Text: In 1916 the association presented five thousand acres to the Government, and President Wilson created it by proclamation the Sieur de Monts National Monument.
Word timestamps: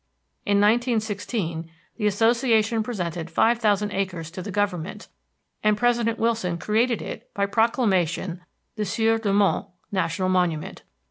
In 0.47 0.57
1916 0.59 1.69
the 1.97 2.07
association 2.07 2.81
presented 2.81 3.29
five 3.29 3.59
thousand 3.59 3.91
acres 3.91 4.31
to 4.31 4.41
the 4.41 4.49
Government, 4.49 5.07
and 5.63 5.77
President 5.77 6.17
Wilson 6.17 6.57
created 6.57 7.03
it 7.03 7.31
by 7.35 7.45
proclamation 7.45 8.41
the 8.77 8.85
Sieur 8.85 9.19
de 9.19 9.31
Monts 9.31 9.69
National 9.91 10.29
Monument. 10.29 10.81